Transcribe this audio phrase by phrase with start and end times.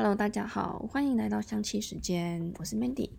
[0.00, 3.10] Hello，大家好，欢迎来到香气时间，我是 Mandy。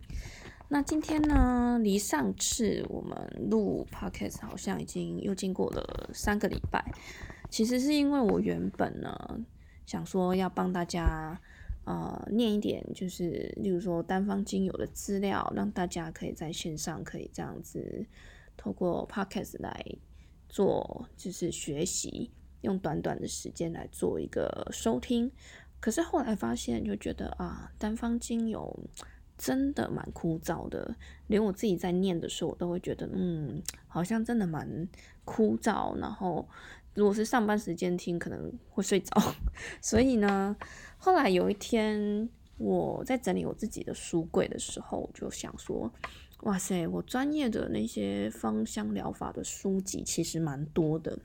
[0.68, 3.18] 那今天呢，离上次我们
[3.50, 6.82] 录 Podcast 好像已经又经过了三个礼拜。
[7.50, 9.44] 其实是因为我原本呢
[9.84, 11.38] 想说要帮大家
[11.84, 18.06] 呃念一点，就是例如说单方精油的资料，让大家可以在线上可以这样子
[18.56, 19.84] 透过 Podcast 来
[20.48, 22.30] 做，就是学习。
[22.62, 25.32] 用短短的时间来做一个收听，
[25.80, 28.78] 可是后来发现就觉得啊，单方精油
[29.38, 30.94] 真的蛮枯燥的，
[31.26, 34.86] 连我自己在念的时候，我都会觉得嗯，好像真的蛮
[35.24, 35.96] 枯燥。
[35.98, 36.46] 然后
[36.94, 39.10] 如果是上班时间听，可能会睡着。
[39.80, 40.54] 所以呢，
[40.98, 45.90] 后来有一天我在整理我自己的书柜的时候，就想说，
[46.42, 51.18] 哇塞，我专业的那些芳香疗法的书籍其实蛮多的。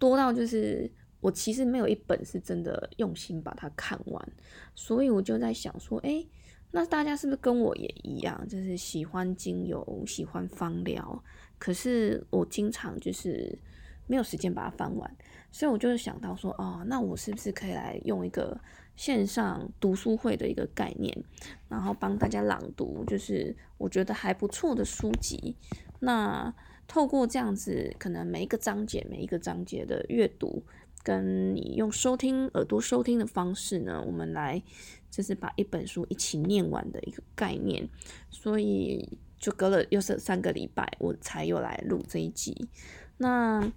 [0.00, 4.32] 多到就是我其实没有一本是真的用心把它看完，
[4.74, 6.26] 所以我就在想说，诶，
[6.70, 11.22] 那大家是不是跟我也一样，就是喜欢精油，喜欢芳疗，
[11.58, 13.58] 可是我经常就是
[14.06, 15.16] 没有时间把它翻完，
[15.52, 18.58] 所以我就想到说，哦，那我是不是可以来用一个
[18.96, 21.24] 线上读书会的一个概念，
[21.68, 25.56] 然后帮大家朗读，就是我觉得还不错的书籍，
[25.98, 26.54] 那。
[26.92, 30.60] 透过这样子，可能每一个章节、每一个章节的阅读，
[31.02, 34.62] 跟你用收听耳朵收听的方式呢，我们来
[35.10, 37.88] 就是把一本书一起念完的一个概念。
[38.30, 42.68] 所以就隔了又是三个礼拜，我才又来录这一集。
[43.16, 43.72] 那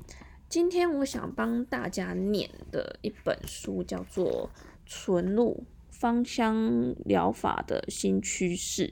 [0.50, 4.50] 今天我想帮大家念的一本书叫做
[4.86, 8.88] 《纯露芳香疗法的新趋势》。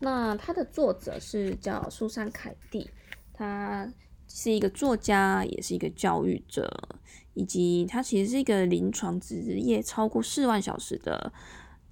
[0.00, 2.90] 那它的作者是叫苏珊凯蒂，
[3.32, 3.90] 他
[4.26, 6.98] 是一个作家，也是一个教育者，
[7.34, 11.32] 以及他其实是一个临床职业超过四万小时的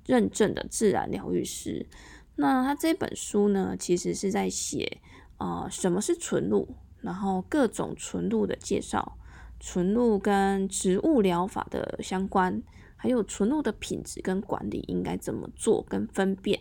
[0.07, 1.87] 认证的自然疗愈师。
[2.37, 4.99] 那他这本书呢，其实是在写
[5.37, 6.69] 啊、什么是纯露，
[7.01, 9.19] 然后各种纯露的介绍，
[9.59, 12.63] 纯露跟植物疗法的相关，
[12.97, 16.61] 还有纯露的品质跟管理应该怎么做跟分辨。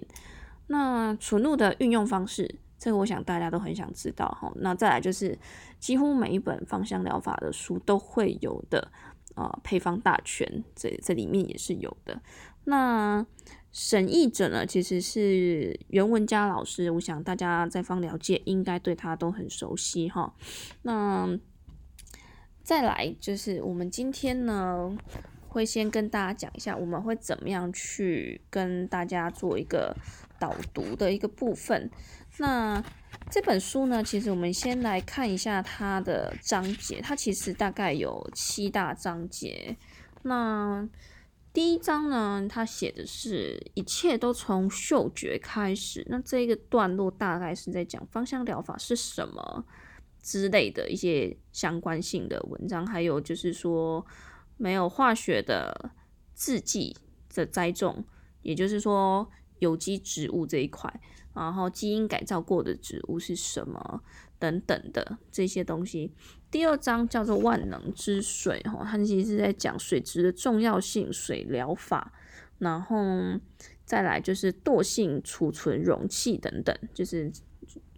[0.68, 4.52] 那纯露的运用方式，这个我想大家都很想知道哈。
[4.56, 5.38] 那再来就是，
[5.78, 8.92] 几乎每一本芳香疗法的书都会有的
[9.36, 12.20] 啊、呃，配方大全，这这里面也是有的。
[12.64, 13.24] 那
[13.72, 20.34] 审译者呢，其实是袁文佳老师，我想大家在芳疗界应该对他都很熟悉哈。
[20.82, 21.38] 那
[22.64, 24.98] 再来就是我们今天呢，
[25.48, 29.96] 会先跟大家讲一下，我们会怎么样去跟大家做一个。
[30.42, 31.88] 导读的一个部分。
[32.40, 32.84] 那
[33.30, 37.00] 这本书呢，其实我们先来看一下它的章节。
[37.00, 39.78] 它其实大概有七大章节。
[40.24, 40.90] 那
[41.54, 46.04] 第一章呢，它写的是一切都从嗅觉开始。
[46.10, 49.66] 那这个段落大概是在讲芳香疗法是什么
[50.24, 54.04] 之类的一些相关性的文章，还有就是说
[54.58, 55.92] 没有化学的
[56.34, 56.98] 制剂
[57.36, 58.04] 的栽种，
[58.42, 59.30] 也就是说。
[59.62, 60.92] 有机植物这一块，
[61.36, 64.02] 然后基因改造过的植物是什么
[64.40, 66.12] 等等的这些东西。
[66.50, 72.12] 第二章叫做万能之水，哈，它其实是在讲水质的重要性、水疗法，
[72.58, 73.40] 然后
[73.86, 77.32] 再来就是惰性储存容器等等，就是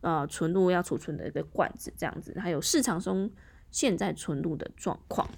[0.02, 3.32] 呃纯露要储存的一个罐子这样子，还有市场中
[3.72, 5.30] 现在纯露的状况。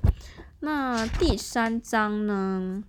[0.62, 2.84] 那第三章呢，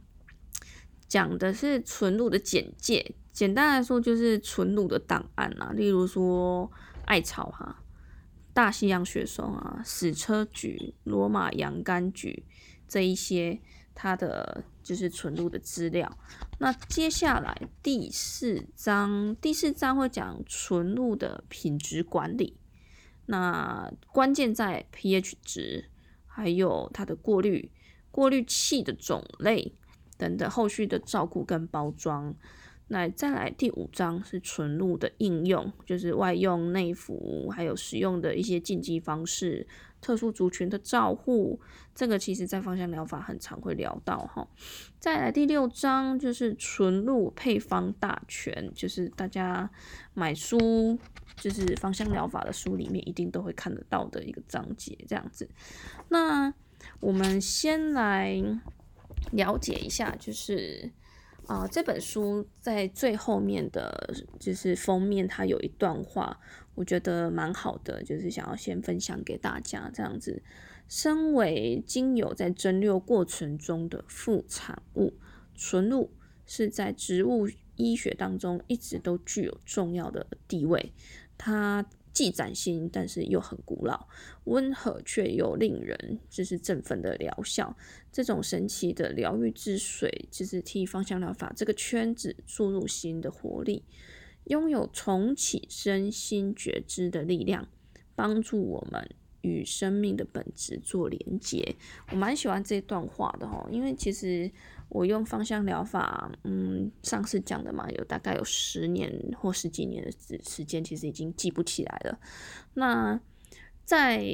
[1.07, 3.15] 讲的是纯露的简介。
[3.37, 6.73] 简单来说，就是纯露的档案啊，例如说
[7.05, 7.83] 艾草哈、啊、
[8.55, 12.47] 大西洋雪松啊、矢车菊、罗马洋甘菊
[12.89, 13.61] 这一些，
[13.95, 16.11] 它的就是纯露的资料。
[16.61, 22.57] 那接下来第四章，第四章会讲纯露的品质管理，
[23.27, 25.91] 那关键在 pH 值，
[26.25, 27.71] 还有它的过滤、
[28.11, 29.75] 过滤器的种类
[30.17, 32.35] 等等，后续的照顾跟包装。
[32.88, 39.67] 那再来第五章是纯露的应用，就是外用、内服，还有使用的一些禁忌方式、
[40.00, 41.61] 特殊族群的照护。
[41.97, 44.47] 这个其实在芳香疗法很常会聊到哈。
[45.00, 49.69] 再来第六章就是纯露配方大全，就是大家
[50.15, 50.97] 买书，
[51.35, 55.49] 就是芳香疗法的书里面一定都会看得到的一个章节，这样子。
[56.09, 56.55] 那
[57.00, 58.41] 我们先来
[59.32, 60.93] 了解一下，就是。
[61.46, 66.40] 啊、呃，这本书在最后面的就是封面，它有一段话，
[66.75, 69.90] 我觉得蛮好的，就是想要先分享给大家。
[69.94, 70.43] 这样子，
[70.88, 75.14] 身为精油在蒸馏过程中的副产物，
[75.54, 76.10] 纯露
[76.46, 80.93] 是在植物医学当中一直都具有重要的地位，
[81.38, 81.87] 它
[82.17, 84.09] 既崭新，但是又很古老，
[84.45, 87.77] 温和却又令人就是振奋的疗效。
[88.11, 93.85] 这种神奇的疗愈之水，就是替芳香疗法这个圈子注入新的活力，
[94.45, 97.69] 拥有重启身心觉知的力量，
[98.15, 99.11] 帮助我们
[99.43, 101.77] 与生命的本质做连接。
[102.11, 104.51] 我蛮喜欢这段话的哈，因为其实。
[104.88, 112.19] 我用芳香疗法，嗯，上次讲的嘛，有大概有十年或十几年的时时间，其实已经记不起来了。
[112.75, 113.21] 那
[113.85, 114.25] 在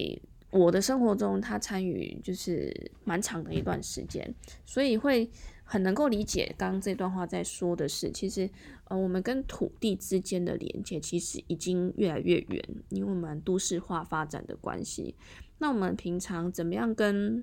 [0.51, 4.35] 我的生活中，他参与就是蛮长的一段时间，
[4.67, 5.31] 所以会
[5.65, 8.49] 很能够理解刚刚这段话在说的是，其实
[8.85, 15.15] 呃，我们跟土地之间的连接其实已经越来越远，因为我们都市化发展的关系。
[15.59, 17.43] 那我们平常怎么样跟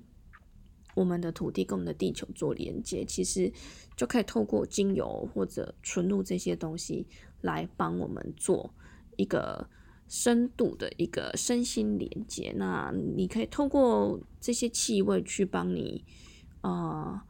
[0.94, 3.52] 我们的土地跟我们的地球做连接，其实
[3.96, 7.06] 就可以透过精油或者纯露这些东西
[7.42, 8.74] 来帮我们做
[9.16, 9.68] 一个
[10.08, 12.52] 深度的一个身心连接。
[12.56, 16.04] 那你可以透过这些气味去帮你
[16.62, 17.20] 呃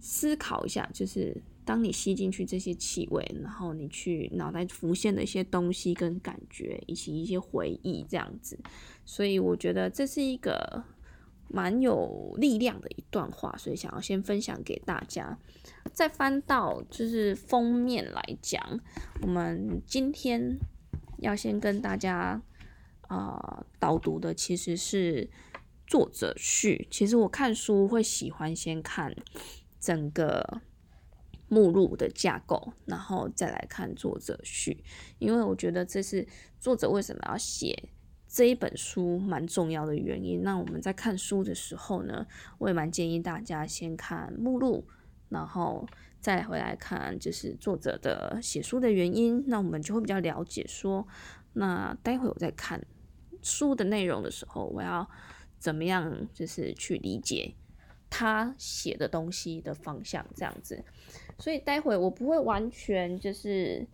[0.00, 8.58] 思考一下，就是当你吸进去这些气味，然后你去脑袋浮现的一些东西跟感觉，以及一些回忆这样子。
[9.04, 10.82] 所以我觉得这是一个。
[11.52, 15.36] 蛮有力量的一段话，所以想要先分享给大家。
[15.92, 18.80] 再翻到就是封面来讲，
[19.22, 20.56] 我们今天
[21.18, 22.40] 要先跟大家
[23.08, 25.28] 啊、导读的其实是
[25.86, 26.86] 作者序。
[26.90, 29.12] 其实我看书会喜欢先看
[29.80, 30.60] 整个
[31.48, 34.84] 目录的架构，然后再来看作者序，
[35.18, 36.28] 因为我觉得这是
[36.60, 37.88] 作者为什么要写。
[38.32, 42.24] 这一本书蛮重要的原因，那我们在看书的时候呢，
[42.58, 44.86] 我也蛮建议大家先看目录，
[45.30, 45.84] 然后
[46.20, 51.04] 再回来看就是作者的写书的原因，那我们就会比较了解说，
[51.54, 52.80] 那待会我在看
[53.42, 55.10] 书的内容的时候，我要
[55.58, 57.56] 怎么样就是去理解
[58.08, 60.84] 他写的东西的方向这样子，
[61.36, 63.84] 所以待会我不会完全就是。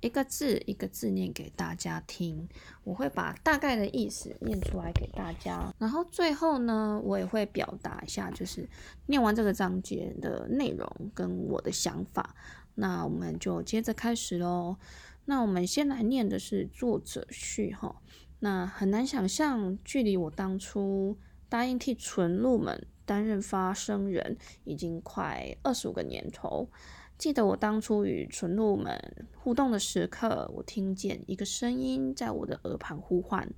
[0.00, 2.48] 一个字一个字念给大家听，
[2.84, 8.68] 我会把大概的意思念出来给大家，然后最后呢，我也会表达一下，就是
[9.06, 12.34] 念完这个章节的内容跟我的想法。
[12.74, 14.76] 那我们就接着开始喽。
[15.24, 18.02] 那我们先来念的是作者序哈。
[18.40, 21.16] 那很难想象，距离我当初
[21.48, 26.68] 答应替纯露们担任发声人，已经快二十五个年头。
[27.18, 33.50] 记得我当初与纯露们互动的时刻，我听见一个声音在我的耳旁呼唤：“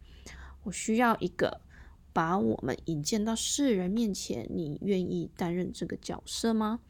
[0.63, 1.61] 我需要一个
[2.13, 6.81] 把我们引荐到世人面前，你愿意担任这个角色吗？”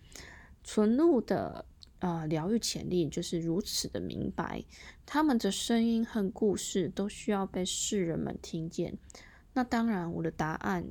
[0.63, 1.65] 纯露的
[2.01, 4.63] 啊、疗愈潜力就是如此的明白，
[5.07, 8.99] 他们的声音和故事都需要被世人们听见。
[9.55, 10.87] 那当然，我的答案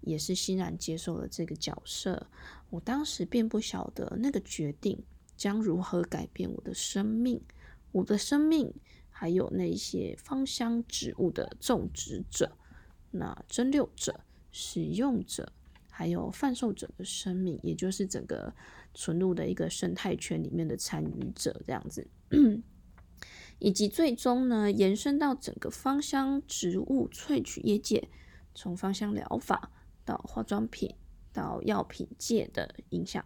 [0.00, 2.26] 也是欣然接受了这个角色。
[2.70, 5.04] 我当时并不晓得那个决定。
[5.40, 7.40] 将如何改变我的生命？
[7.92, 8.74] 我的生命，
[9.08, 12.58] 还有那些芳香植物的种植者、
[13.10, 14.20] 那蒸馏者、
[14.52, 15.50] 使用者，
[15.88, 18.54] 还有贩售者的生命，也就是整个
[18.92, 22.06] 纯露的一个生态圈里面的参与者，这样子，
[23.58, 28.10] 以及最终呢，延伸到整个芳香植物萃取业界，
[28.54, 29.72] 从芳香疗法
[30.04, 30.94] 到化妆品
[31.32, 33.24] 到药品界的影响。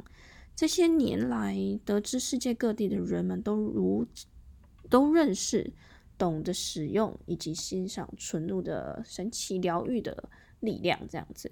[0.57, 4.07] 这些年来，得知世界各地的人们都如
[4.89, 5.73] 都认识、
[6.17, 10.29] 懂得使用以及欣赏纯露的神奇疗愈的
[10.61, 11.51] 力量，这样子，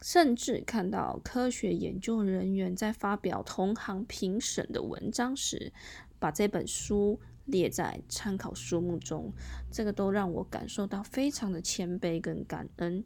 [0.00, 5.72] 甚至看到科学研究人员在发表同行评审的文章时，
[6.18, 9.32] 把这本书列在参考书目中，
[9.70, 13.04] 这个都让我感受到非常的谦卑跟感恩。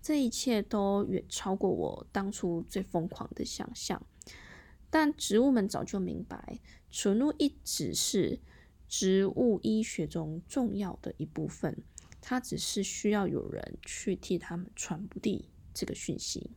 [0.00, 4.00] 这一切都远超过我当初最疯狂的想象。
[4.98, 6.58] 但植物们早就明白，
[6.90, 8.40] 纯露一直是
[8.88, 11.82] 植物医学中重要的一部分，
[12.22, 16.50] 它只是需要有人去替他们传递这个讯息。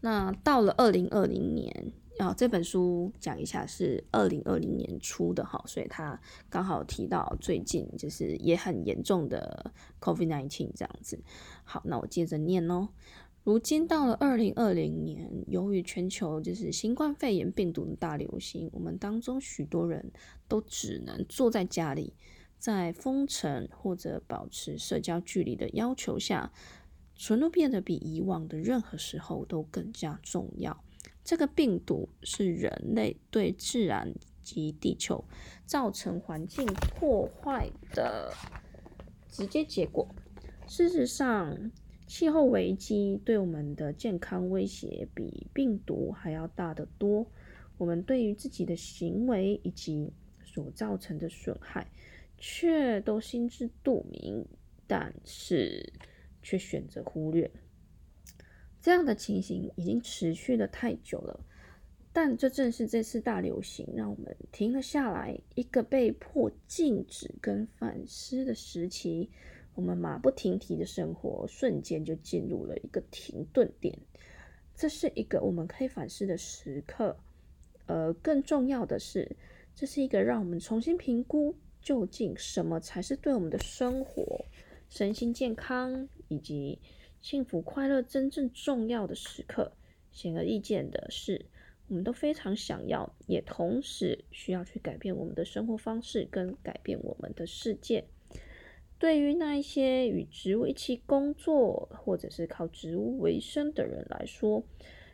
[0.00, 11.22] 那到了二零二零年，啊，这本书讲一下是二零二零年初的哈，所以它刚好提到最近就是也很严重的 COVID-19 这样子。
[11.62, 12.88] 好，那我接着念哦。
[13.44, 20.10] 如今到了二零二零年，由于全球就是新冠肺炎病毒的大流行，我们当中许多人
[20.48, 22.14] 都只能坐在家里，
[22.58, 26.50] 在封城或者保持社交距离的要求下，
[27.16, 30.82] 纯露变得比以往的任何时候都更加重要。
[31.22, 35.22] 这个病毒是人类对自然及地球
[35.66, 38.32] 造成环境破坏的
[39.28, 40.08] 直接结果。
[40.66, 41.70] 事实上，
[42.06, 47.26] 气候危机对我们的健康威胁比病毒还要大得多。
[47.78, 50.12] 我们对于自己的行为以及
[50.44, 51.90] 所造成的损害，
[52.38, 54.46] 却都心知肚明，
[54.86, 55.92] 但是
[56.42, 57.50] 却选择忽略。
[58.80, 61.40] 这样的情形已经持续了太久了，
[62.12, 69.30] 但这正是这次大流行让我们停了下来，一个被迫静止跟反思的时期。
[69.74, 73.98] 我们马不停蹄的生活瞬间就进入了一个停顿点，
[74.74, 77.16] 这是一个我们可以反思的时刻。
[77.86, 79.36] 呃，更重要的是，
[79.74, 84.44] 这是一个让我们重新评估究竟什么才是对我们的生活、
[84.88, 86.78] 身心健康以及
[87.20, 89.72] 幸福快乐真正重要的时刻。
[90.12, 91.44] 显而易见的是，
[91.88, 98.04] 我们都非常想要，也同时需要去改变我们的生活方式，跟改变我们的世界。
[99.04, 104.64] 对于那一些与植物一起工作，或者是靠植物为生的人来说，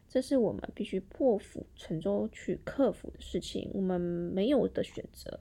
[0.08, 3.68] 这是我们必须破釜沉舟去克服的事情。
[3.74, 5.40] 我们没有的选择，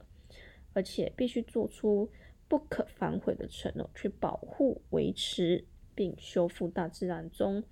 [0.72, 2.10] 而且必须做出
[2.48, 5.64] 不可反悔的承诺，去保护、维持
[5.94, 7.62] 并修复大自然中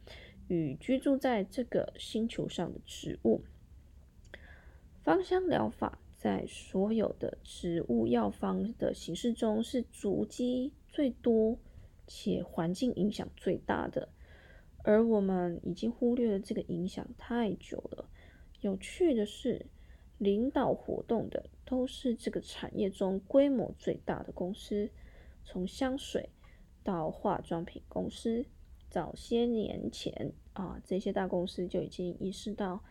[0.47, 3.43] 与居住在这个星球上的植物。
[5.03, 5.99] 芳香疗法。
[6.19, 11.57] 在所有的植物药方的形式中，是足迹最多
[12.09, 14.09] 且环境影响最大的，
[14.83, 18.11] 而我们已经忽略了这个影响太久了。
[18.61, 19.67] 有趣的是，
[20.19, 24.91] 领导活动的都是这个产业中规模最大的公司，
[25.45, 26.31] 从香水
[26.83, 28.45] 到化妆品公司，
[28.91, 32.83] 早些年前啊，这些大公司就已经意识到。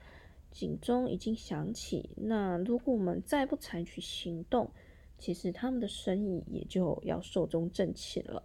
[0.58, 4.72] 警钟已经响起，那如果我们再不采取行动，
[5.20, 8.42] 其实他们的生意也就要寿终正寝了。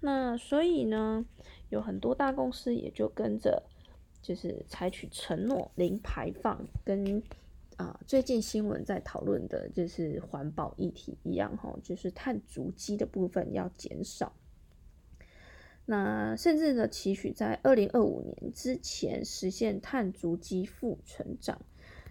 [0.00, 1.24] 那所以呢，
[1.70, 3.62] 有很多大公司也就跟着，
[4.20, 7.22] 就是采取承诺零排放，跟
[7.78, 14.30] 啊最近新闻在讨论的就是环保议题一样哈，就是碳足迹的部分要减少。
[15.90, 21.62] 那甚至呢，期许在二零二五年之前实现碳足迹负成长，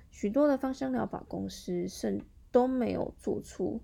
[0.10, 2.20] 许多的芳香疗法公司甚
[2.52, 3.80] 都没有做出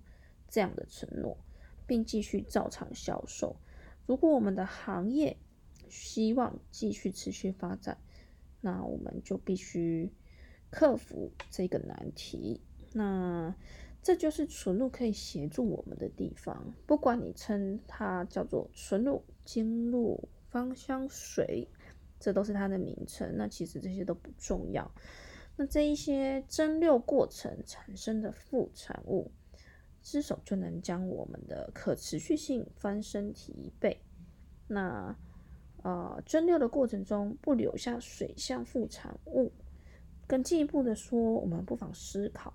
[0.48, 1.38] 这样的承诺，
[1.86, 3.54] 并继续照常销售。
[4.04, 5.36] 如果我们的行业
[5.88, 7.98] 希望继续持续发展，
[8.60, 10.12] 那我们就必须
[10.70, 12.60] 克服这个难题。
[12.94, 13.54] 那
[14.02, 19.22] 这就是纯露可以协助我们的地方，不管你称它叫做纯露。
[19.44, 21.68] 精露、芳香水，
[22.18, 23.36] 这都是它的名称。
[23.36, 24.90] 那其实这些都不重要。
[25.56, 29.30] 那这一些蒸馏过程产生的副产物，
[30.02, 34.00] 之手就能将我们的可持续性翻身提一倍。
[34.66, 35.16] 那
[35.82, 39.52] 呃，蒸馏的过程中不留下水相副产物，
[40.26, 42.54] 更进一步的说，我们不妨思考，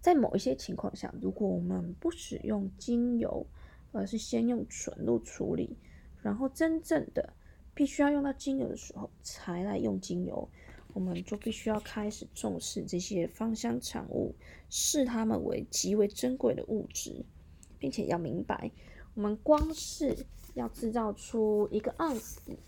[0.00, 3.44] 在某一些情况下，如果我们不使用精油，
[3.92, 5.76] 而是先用纯露处理，
[6.22, 7.32] 然后真正的
[7.74, 10.48] 必须要用到精油的时候才来用精油，
[10.92, 14.34] 我们就必须要开始重视这些芳香产物，
[14.68, 17.24] 视它们为极为珍贵的物质，
[17.78, 18.70] 并且要明白，
[19.14, 22.58] 我们光是要制造出一个盎司，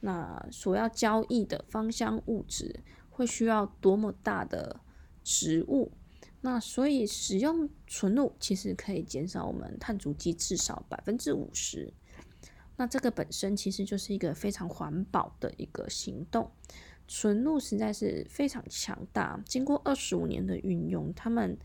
[0.00, 4.80] 那所要交易的芳香物质会需要多么大的
[5.22, 5.92] 植物。
[6.42, 11.92] 那所以使用纯露其实可以减少我们碳足迹至少百分之五十。
[12.76, 16.50] 那这个本身其实就是一个非常环保的一个行动。
[17.06, 21.58] 纯露实在是非常强大，经过二十五年的运用，他们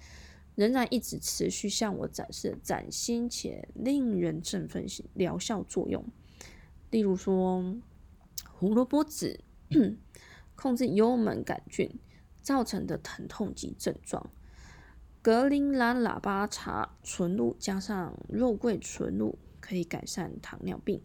[0.55, 6.03] 仍然一直持续向我展示崭新且令人振奋疗效作用。
[6.89, 7.75] 例如说，
[8.51, 9.39] 胡萝卜籽
[10.55, 11.89] 控制幽门杆菌
[12.41, 14.31] 造成的疼痛及症状。
[15.25, 21.01] 格陵兰喇叭茶纯露加上肉桂纯露可以改善糖尿病。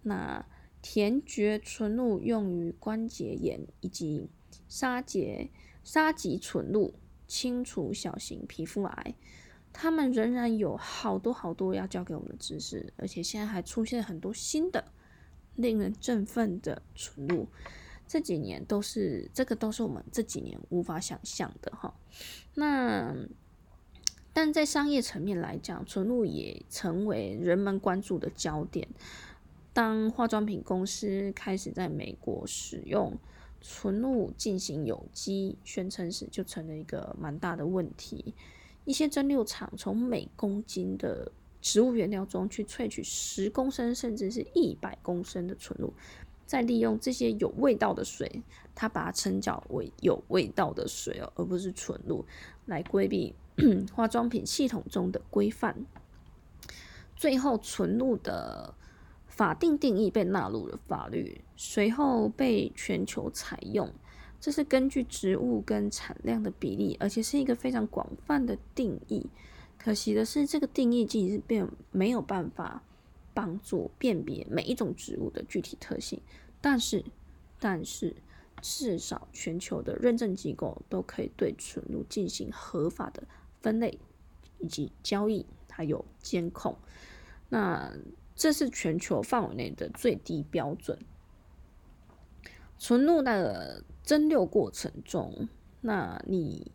[0.00, 0.42] 那
[0.80, 4.30] 甜蕨纯露用于关节炎，以及
[4.70, 5.50] 沙棘
[5.84, 6.94] 沙棘纯露
[7.28, 9.14] 清除小型皮肤癌。
[9.70, 14.82] 他们仍然有好多好多要教给我们的知识，而且现在还出现很多新的
[15.56, 17.46] 令人振奋的纯露。
[18.08, 21.94] 这几年都是这个都是我们这几年无法想象的哈。
[22.54, 23.14] 那。
[24.32, 28.88] 但在商业层面来讲，纯露也成为人们关注的焦点。
[29.72, 33.16] 当化妆品公司开始在美国使用
[33.60, 38.34] 纯露进行有机宣称时，就成了一个蛮大的问题。
[38.84, 45.92] 一些蒸馏厂从每公斤的植物原料中去萃取十公升甚至是一百公升的纯露，
[46.44, 48.42] 再利用这些有味道的水，
[48.74, 52.24] 它把它称叫为有味道的水哦，而不是纯露，
[52.66, 53.32] 来规避
[53.94, 55.84] 化妆品系统中的规范。
[57.16, 58.74] 最后，纯露的
[59.26, 63.92] 法定定义被纳入了法律，随后被全球采用。
[64.40, 69.26] 这是根据植物跟产量的比例，而且是一个非常广泛的定义。
[69.78, 72.82] 可惜的是，这个定义其实并没有办法
[73.32, 76.20] 帮助辨别每一种植物的具体特性。
[76.60, 77.04] 但是，
[77.60, 78.16] 但是
[78.60, 83.22] 至少全球的认证机构都可以对纯露进行合法的
[83.62, 83.98] 分类
[84.58, 86.76] 以及交易，还有监控。
[87.48, 87.92] 那
[88.34, 90.98] 这是全球范围内的最低标准。
[92.78, 95.48] 纯露的蒸馏过程中，
[95.80, 96.72] 那你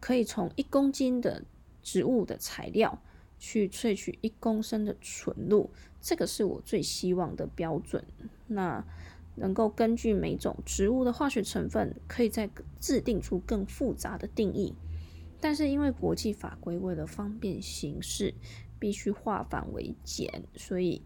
[0.00, 1.44] 可以从一公斤的
[1.82, 3.00] 植物的材料
[3.38, 8.04] 去萃取一公升的纯露，这个是我最希望的标准。
[8.48, 8.84] 那
[9.36, 14.74] 能够根据每种植物的化学成分，可以再制定出更复杂的定义。
[15.40, 18.34] 但是因为国际法规为了方便行事，
[18.78, 21.02] 必须化繁为简，所以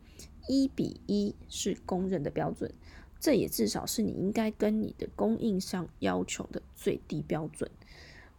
[0.49, 2.73] 一比一是公认的标准。
[3.19, 7.71] 这也至少是你应该跟你的供应商要求的最低标准。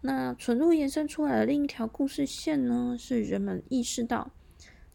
[0.02, 4.32] 那纯露延伸出来的另一条故事线呢，是人们意识到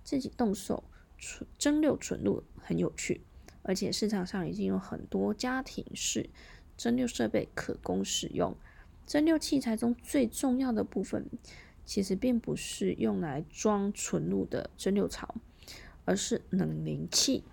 [0.03, 0.83] 自己动手
[1.17, 3.21] 纯蒸馏纯露很有趣，
[3.63, 6.29] 而且市场上已经有很多家庭式
[6.77, 8.57] 蒸馏设备可供使用。
[9.07, 11.31] 蒸馏器材中最重要的部分，
[11.85, 15.37] 其实并不是用来装纯露的蒸馏槽，
[16.05, 17.45] 而是冷凝器。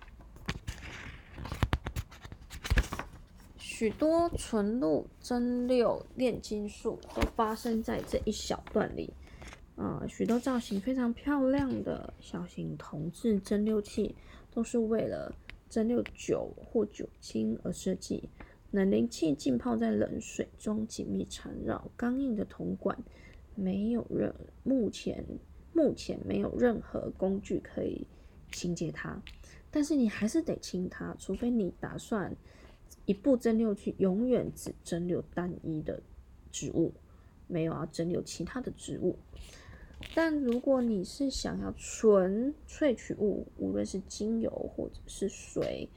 [3.56, 9.12] 许多纯露蒸馏炼金术都发生在这一小段里。
[9.76, 14.14] 啊、呃，许多造型非常漂亮的小型铜制蒸馏器，
[14.52, 15.34] 都是为了
[15.68, 18.28] 蒸馏酒或酒精而设计。
[18.74, 22.98] 冷凝器浸泡在冷水中，紧密缠绕，刚硬的铜管，
[23.54, 24.34] 没有任
[24.64, 25.24] 目前
[25.72, 28.04] 目前没有任何工具可以
[28.50, 29.22] 清洁它。
[29.70, 32.36] 但是你还是得清它，除非你打算。
[33.06, 36.02] 一步蒸馏器永远只蒸馏单一的
[36.50, 36.92] 植物，
[37.46, 39.16] 没有要蒸馏其他的植物。
[40.16, 45.88] 但如果你是想要纯萃取物，无论是精油或者是水，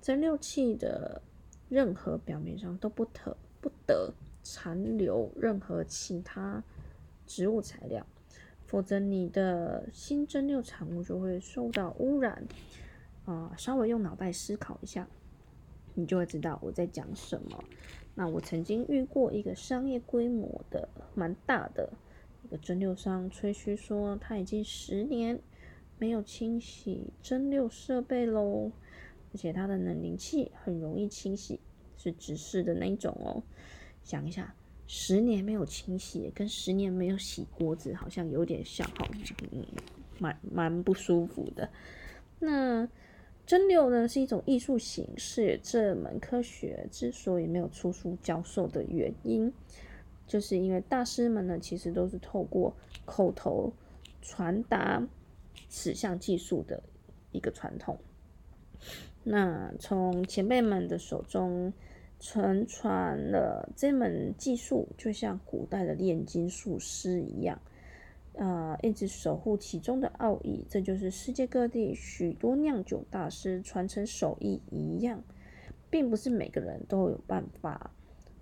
[0.00, 1.22] 蒸馏器的
[1.68, 6.62] 任何表面上都不得不得残留任何其他
[7.26, 8.06] 植物材料，
[8.66, 12.46] 否则你的新蒸馏产物就会受到污染。
[13.24, 15.08] 啊、呃，稍微用脑袋思考一下。
[15.96, 17.64] 你就会知道我在讲什么。
[18.16, 21.92] 那我曾经遇过一个商业规模的蛮大的
[22.42, 25.38] 一个蒸馏商，吹嘘说他已经十年
[25.98, 28.72] 没有清洗蒸馏设备喽，
[29.34, 31.60] 而且它的冷凝器很容易清洗，
[31.98, 33.42] 是直式的那一种哦。
[34.02, 34.54] 想一下，
[34.86, 39.06] 十年没有清洗，跟十年没有洗锅子好像有点像哈，
[39.52, 39.62] 嗯，
[40.18, 41.68] 蛮蛮不舒服的。
[42.38, 42.88] 那。
[43.46, 49.52] 蒸馏呢是一种艺术形式，这门科学之所以没有出书教授的原因，
[50.26, 53.70] 就是因为大师们呢其实都是透过口头
[54.22, 55.06] 传达
[55.68, 56.82] 此项技术的
[57.32, 57.98] 一个传统。
[59.24, 61.72] 那从前辈们的手中
[62.20, 67.60] 承传了这门技术，就像古代的炼金术师一样。
[68.36, 75.22] 呃，一直守护其中的奥义，这就是世界各地许多酿酒大师传承手艺一样，
[75.88, 77.92] 并不是每个人都有办法，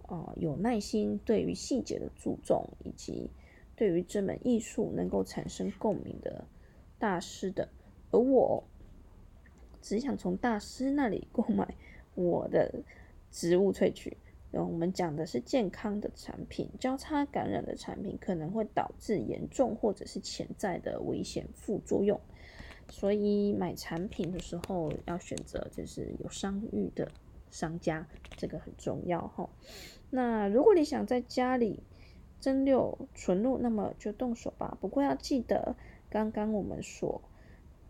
[0.09, 3.31] 呃，有耐心对于细节的注重，以及
[3.77, 6.47] 对于这门艺术能够产生共鸣的
[6.99, 7.69] 大师的。
[8.11, 8.65] 而我
[9.83, 11.75] 只想从大师那里购买
[12.15, 12.83] 我的
[13.31, 14.17] 植物萃取。
[14.51, 22.21] 然后我们讲的是健康的产品，交叉感染的产品可能会导致严重或者是潜在的危险副作用，
[22.91, 27.11] 所以买产品的时候要选择就是有商誉的
[27.51, 29.49] 商家，这个很重要哈。
[30.11, 31.83] 那如果你想在家里
[32.39, 34.77] 蒸馏纯露，那么就动手吧。
[34.83, 35.75] 不过要记得
[36.11, 37.23] 刚刚我们所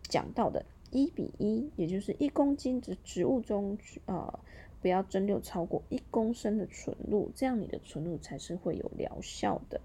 [0.04, 3.76] 讲到的一比一，也就是一公斤的植物中，
[4.06, 4.38] 呃。
[4.80, 9.80] 不要蒸馏超过一公升的纯露，这样你的纯露才是会有疗效的。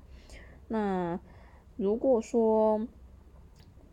[0.67, 1.19] 那
[1.75, 2.87] 如果说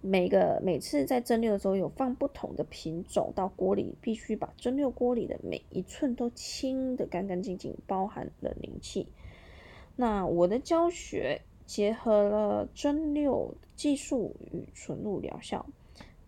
[0.00, 9.06] 每个每次在蒸馏的时候，有放不同的品种到锅里，必须把蒸馏锅里的每一寸都清得干干净净，包含了灵气。
[9.96, 15.66] 那我的教学结合了蒸馏技术与纯露疗效，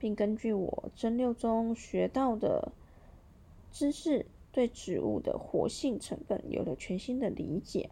[0.07, 2.71] 并根据我蒸馏中学到的
[3.73, 7.91] 知识，对植物的活性成分有了全新的理解。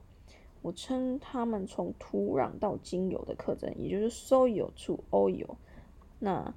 [0.63, 5.57] 我称它们从土壤到精油的课程，也就是 soil to oil。
[6.21, 6.55] 那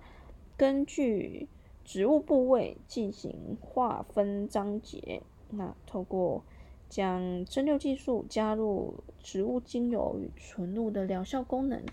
[0.55, 1.47] 根据
[1.83, 6.43] 植物部位进行划分章节，那透过
[6.87, 8.93] 将蒸馏技术加入
[9.23, 11.83] 植物精油与纯露的疗效功能，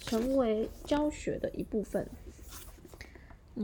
[0.00, 2.10] 成为教学的一部分。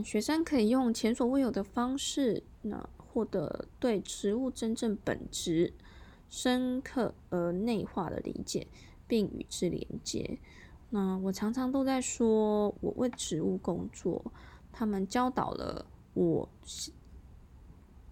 [0.01, 5.73] 学生可以用前所未有的方式，那获得对植物真正本质
[6.29, 8.65] 深刻而内化的理解，
[9.07, 10.39] 并与之连接。
[10.89, 14.31] 那我常常都在说，我为植物工作，
[14.71, 16.49] 他们教导了我，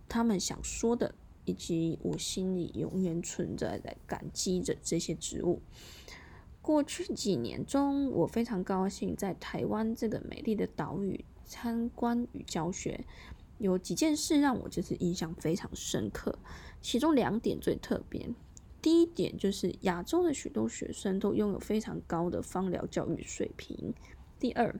[0.07, 1.15] 他们想说的，
[1.45, 5.61] 以及我心里永远存在的感激着这些植物。
[6.61, 13.03] 过去几年中，我非常高兴在台湾这个美丽的岛屿参观与教学，
[13.57, 16.39] 有几件事让我就是印象非常深刻，
[16.81, 18.29] 其中两点最特别。
[18.81, 23.93] 第一点就是亚洲的许多学生都拥有非常高的芳疗教育水平。
[24.39, 24.73] 第二，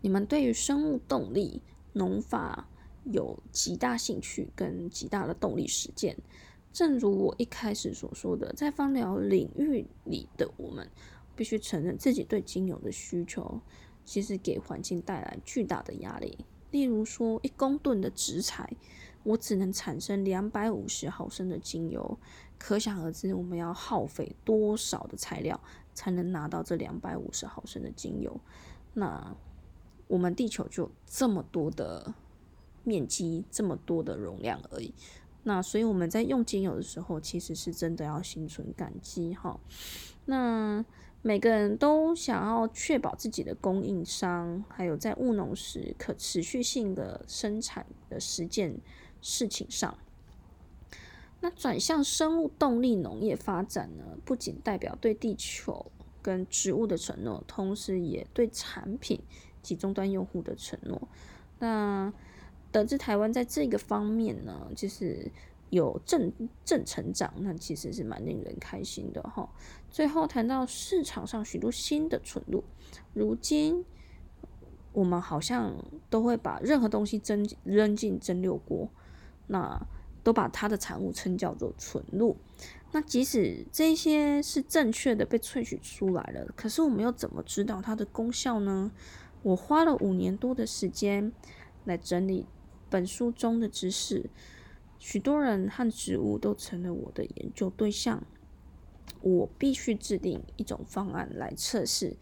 [0.00, 1.60] 你们对于生物动力
[1.92, 2.66] 农法
[3.04, 6.16] 有极大兴趣跟极大的动力实践。
[6.72, 10.90] 正如我一开始所说的，在芳疗领域里的我们，
[11.36, 13.60] 必须承认自己对精油的需求，
[14.06, 16.38] 其实给环境带来巨大的压力。
[16.70, 18.70] 例如说，一公吨的植材，
[19.22, 22.18] 我只能产生两百五十毫升的精油。
[22.58, 25.60] 可想而知，我们要耗费多少的材料
[25.92, 28.40] 才能拿到这两百五十毫升的精油？
[28.94, 29.36] 那
[30.06, 32.14] 我们地球就这么多的
[32.84, 34.94] 面积，这么多的容量而已。
[35.42, 39.60] 那所以我们在用精油的时候，其实是真的要心存感激哈。
[40.24, 40.84] 那
[41.26, 48.78] 每个人都想要确保自己的供应商，还有在务农时可持续性的生产的实践
[49.20, 49.98] 事情上。
[51.40, 55.90] 那转向生物动力农业发展呢，不仅代表对地球
[56.22, 59.20] 跟植物的承诺，同时也对产品
[59.60, 61.08] 及终端用户的承诺。
[61.58, 62.12] 那
[62.70, 65.28] 得知台湾在这个方面呢，就是
[65.70, 66.32] 有正
[66.64, 69.48] 正成长，那其实是蛮令人开心的哈。
[69.96, 72.62] 最后谈到市场上许多新的纯露，
[73.14, 73.82] 如今
[74.92, 75.72] 我们好像
[76.10, 78.90] 都会把任何东西蒸扔进蒸馏锅，
[79.46, 79.86] 那。
[80.22, 82.36] 都把它的产物称叫做纯露。
[82.90, 88.90] 那即使这些是正确的被萃取出来了，可是我们又怎么知道它的功效呢？
[89.44, 91.30] 我花了五年多的时间
[91.84, 92.44] 来整理
[92.90, 94.28] 本书中的知识，
[94.98, 98.24] 许多人和植物都成了我的研究对象。
[99.26, 102.16] 我必须制定一种方案来测试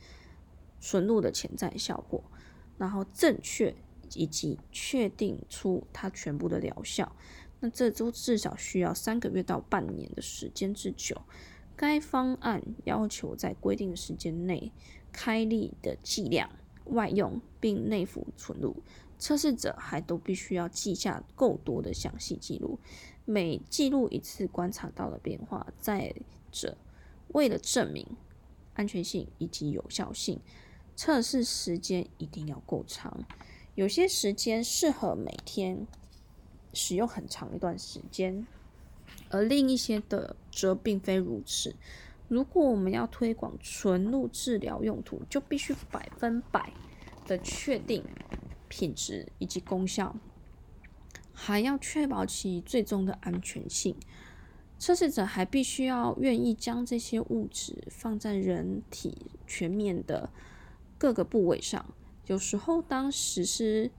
[0.80, 2.24] 纯露的潜在效果，
[2.78, 3.74] 然后正确
[4.14, 7.14] 以及确定出它全部的疗效。
[7.60, 11.20] 那这周至少需要三个月到半年的时间之久。
[11.76, 14.72] 该方案要求在规定时间内
[15.12, 16.48] 开立的剂量
[16.86, 18.76] 外用并内服纯露，
[19.18, 22.78] 测试者还都必须要记下够多的详细记录，
[23.26, 25.66] 每记录一次观察到的变化。
[25.78, 26.14] 再
[26.52, 26.78] 者，
[27.28, 28.06] 为了证明
[28.74, 30.40] 安全性以及有效性，
[30.96, 33.24] 测试时间一定要够长，
[33.74, 35.86] 有些时间适合每天。
[36.76, 38.48] 使用很长一段时间，
[39.28, 41.76] 而另一些的则并非如此。
[42.26, 46.72] 如果我们要推广纯露治疗用途，就必须百分百
[47.28, 48.02] 的确定
[48.68, 50.16] 品质以及功效，
[51.32, 53.94] 还要确保其最终的安全性。
[54.84, 59.16] 测试者还必须要愿意将这些物质放在人体
[59.46, 60.28] 全面的
[60.98, 61.94] 各个部位上。
[62.26, 63.90] 有时候，当实施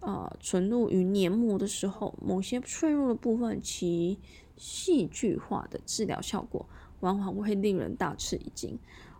[0.00, 4.18] 啊，纯露与黏膜的时候，某些脆弱的部分，其
[4.56, 6.66] 戏剧化的治疗效果，
[7.00, 8.78] 往往会令人大吃一惊。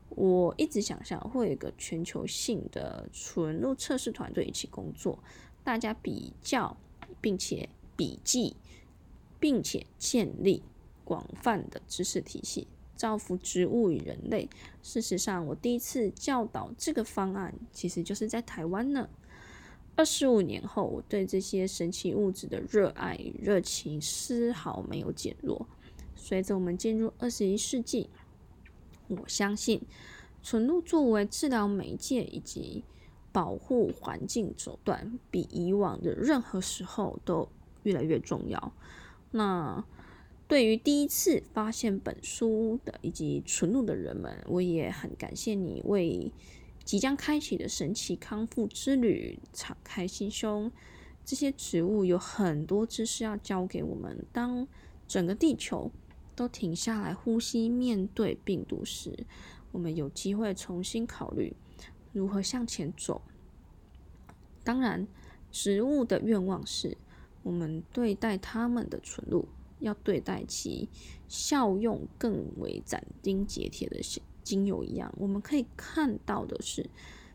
[0.08, 5.22] 我一直想象会有一个全球性的纯露测试团队一起工作，
[5.62, 6.74] 大家比较，
[7.20, 8.56] 并且笔记，
[9.38, 10.62] 并且建立
[11.04, 14.48] 广泛的知识体系，造福植物与人类。
[14.82, 19.08] 事实上，我第一次教导这个方案，其实就是在台湾呢。
[19.94, 25.66] 二十五年后，我对这些神奇物质的热爱与热情丝毫没有减弱。
[26.14, 28.08] 随着我们进入二十一世纪，
[29.08, 29.82] 我相信
[30.42, 32.84] 纯露作为治疗媒介以及
[33.32, 37.46] 保护环境手段，比以往的任何时候都
[37.82, 38.72] 越来越重要。
[39.30, 39.84] 那
[40.52, 46.30] 对于第一次发现本书的以及纯露的人们，我也很感谢你为
[46.84, 50.70] 即将开启的神奇康复之旅敞开心胸。
[51.24, 54.26] 这些植物有很多知识要教给我们。
[54.30, 54.68] 当
[55.08, 55.90] 整个地球
[56.36, 59.24] 都停下来呼吸，面对病毒时，
[59.70, 61.56] 我们有机会重新考虑
[62.12, 63.22] 如何向前走。
[64.62, 65.08] 当然，
[65.50, 66.98] 植物的愿望是
[67.42, 69.48] 我们对待它们的纯露。
[69.82, 70.88] 要对待其
[71.28, 74.00] 效用更为斩钉截铁的
[74.42, 76.88] 精油一样，我们可以看到的是，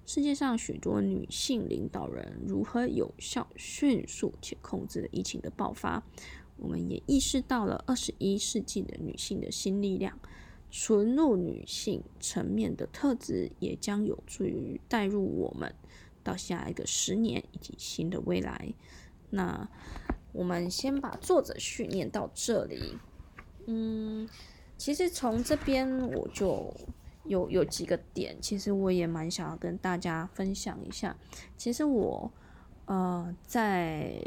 [0.05, 6.03] 世界上许多女性领导人如何有效、迅速且控制了疫情的爆发。
[6.57, 10.19] 我们也意识到了二十一世纪的女性的新力量，
[10.71, 15.73] 纯露女性层面的特质也将有助于带入我们
[16.23, 18.73] 到下一个十年以及新的未来。
[19.29, 19.69] 那。
[20.38, 22.95] 我们先把作者序念到这里。
[23.65, 24.30] 嗯，
[24.78, 26.71] 其实从这边我就
[27.23, 31.17] 有有几个点，其实我也蛮想要跟大家分享一下。
[31.58, 32.32] 其实我
[32.86, 34.21] 呃，在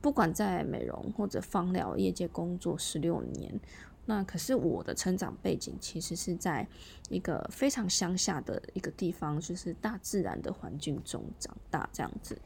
[0.00, 3.60] 不管在美容或者放疗业界工作十六年。
[4.08, 6.64] 那可是我的成长背景，其实是在
[7.10, 12.40] 一个非常乡下的一个地方，就是大自然的环境中长大这样子。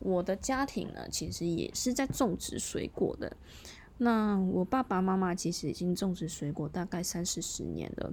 [0.00, 3.36] 我的家庭呢，其实也是在种植水果的。
[3.96, 8.12] 那我爸爸妈妈其实已经种植水果大概三四十年了。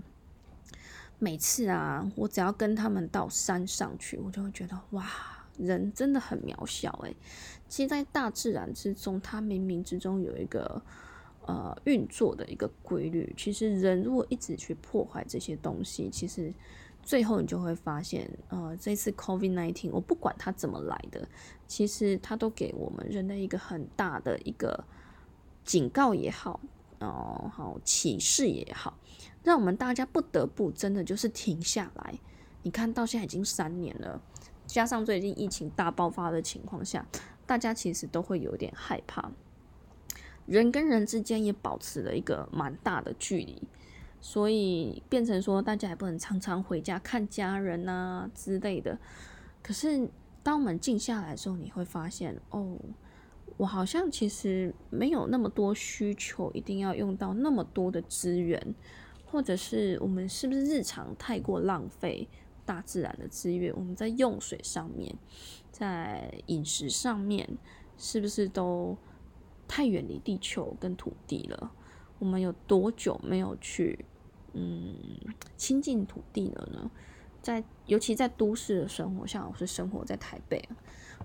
[1.17, 5.09] 每次啊，我只要跟他们到山上去，我就会觉得哇，
[5.57, 7.15] 人真的很渺小诶。
[7.67, 10.83] 其实，在大自然之中，它冥冥之中有一个。
[11.47, 16.53] 呃，运作的一个规律，其实人如果一直去破坏这些东西，其实
[17.01, 21.27] 最后你就会发现，呃，这次 COVID-19，我不管它怎么来的，
[21.67, 24.83] 其实它都给我们人类一个很大的一个
[25.63, 26.59] 警告也好，
[26.99, 28.97] 哦、好启示也好，
[29.43, 32.19] 让我们大家不得不真的就是停下来。
[32.61, 34.21] 你看到现在已经三年了，
[34.67, 37.03] 加上最近疫情大爆发的情况下，
[37.47, 39.31] 大家其实都会有点害怕。
[40.47, 43.61] 人跟人之间也保持了一个蛮大的距离，
[44.19, 48.97] 所以变成说大家也不能常常回家看家人啊之类的。
[49.63, 50.09] 可是
[50.43, 52.77] 当我们静下来的时候，你会发现，哦，
[53.57, 58.75] 我好像其实没有那么多需求，一定要用到那么多的资源，
[59.25, 62.27] 或者是我们是不是日常太过浪费
[62.65, 63.71] 大自然的资源？
[63.75, 65.15] 我们在用水上面，
[65.71, 67.47] 在饮食上面，
[67.97, 68.97] 是不是都？
[69.71, 71.71] 太远离地球跟土地了，
[72.19, 74.03] 我们有多久没有去
[74.51, 74.93] 嗯
[75.55, 76.91] 亲近土地了呢？
[77.41, 80.61] 在尤其在都市的生活，像我是生活在台北，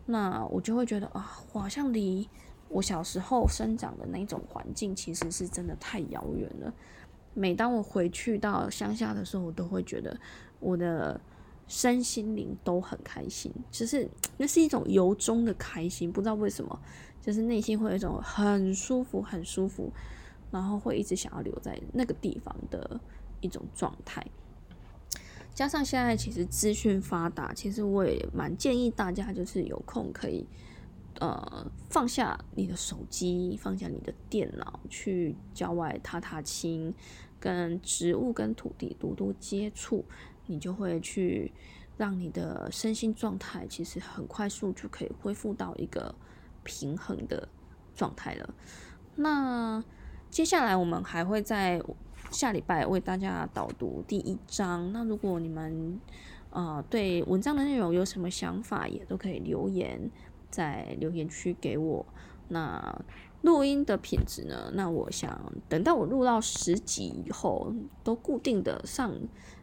[0.05, 2.29] 那我就会觉得啊，我好像离
[2.69, 6.73] 我小时候生长的那种环境，其实是真的太遥远了。
[7.35, 10.17] 每当我回去到乡下的时候，我都会觉得
[10.61, 11.21] 我的
[11.67, 16.81] 身心灵都很开心，只是 那是一种由衷的开心，不知道为什么。
[17.27, 19.93] 就是内心会有一种很舒服、很舒服，
[20.53, 23.01] 然后会一直想要留在那个地方的
[23.41, 24.25] 一种状态。
[25.53, 30.47] 加上现在其实资讯发达，其实我也蛮建议大家，就是有空可以
[31.19, 36.95] 呃放下你的手机，放下你的电脑，去郊外踏踏青，
[37.41, 40.05] 跟植物、跟土地多多接触，
[40.47, 41.51] 你就会去
[41.97, 46.15] 让你的身心状态其实很快速就可以恢复到一个。
[46.67, 47.49] 平衡的
[47.95, 48.55] 状态了。
[49.15, 49.83] 那
[50.29, 51.81] 接下来我们还会在
[52.31, 54.93] 下礼拜为大家导读第一章。
[54.93, 55.99] 那如果你们
[56.51, 60.11] 呃对文章的内容有什么想法，也都可以留言
[60.51, 62.05] 在留言区给我。
[62.49, 63.01] 那
[63.43, 64.71] 录音的品质呢？
[64.75, 67.73] 那我想等到我录到十集以后，
[68.05, 69.13] 都固定的上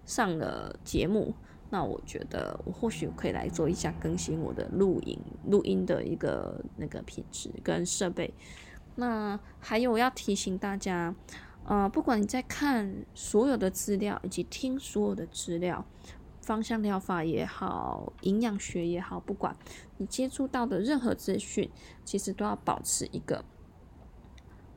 [0.06, 1.34] 上了节目。
[1.74, 8.32] 那我觉得我或许可以来做一下更新我的录音录音的一个那个品质跟设备。
[8.94, 11.16] 那还有要提醒大家，
[11.66, 15.84] 呃，不管你在看所有的资料以及听所有的资料，
[16.44, 19.58] 芳香疗法也好，营养学也好，不管
[19.98, 21.68] 你接触到的任何资讯，
[22.06, 23.44] 其实都要保持一个，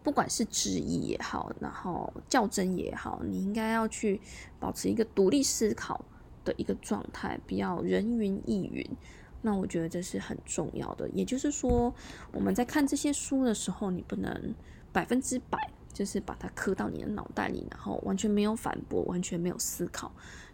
[0.03, 4.19] 不管是质疑也好，然后较真也好，你应该要去
[4.59, 6.03] 保持一个独立思考
[6.47, 8.83] 的一个状态，不要人云亦云，
[9.43, 11.07] 那我觉得这是很重要的。
[11.11, 11.93] 也就是说，
[12.33, 14.55] 我们在看这些书的时候，你不能
[14.93, 15.59] 百分之百
[15.93, 20.11] 就是把它刻到你的脑袋里，然后完全没有反驳，完全没有思考。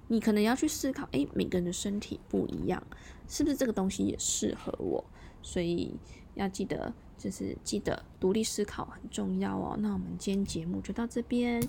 [0.08, 2.82] 你可能要去思考，诶，每个人的身体不一样，
[3.28, 5.04] 是不是这个东西也适合我？
[5.42, 5.94] 所以
[6.34, 9.76] 要记得，就是记得独立思考很重要哦。
[9.78, 11.62] 那我们今天节目就到这边，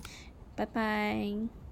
[0.54, 1.63] 拜拜。